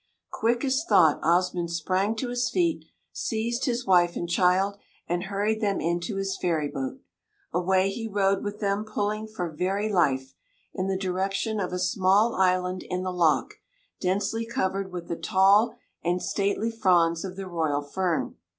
[0.31, 4.77] Quick as thought Osmund sprang to his feet, seized his wife and child,
[5.07, 7.01] and hurried them into his ferry boat.
[7.53, 10.33] Away he rowed with them pulling for very life
[10.73, 13.53] in the direction of a small island in the loch,
[13.99, 18.37] densely covered with the tall and stately fronds of the royal fern.